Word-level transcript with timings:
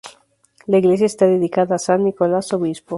La 0.65 0.79
iglesia 0.79 1.05
está 1.05 1.27
dedicada 1.27 1.75
a 1.75 1.77
san 1.77 2.03
Nicolás 2.03 2.51
Obispo. 2.53 2.89